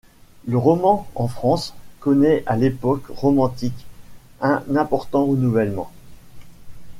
Le 0.47 0.57
roman 0.57 1.07
en 1.13 1.27
France 1.27 1.75
connaît 1.99 2.41
à 2.47 2.55
l'époque 2.57 3.05
romantique 3.09 3.85
un 4.41 4.63
important 4.75 5.25
renouvellement. 5.25 5.91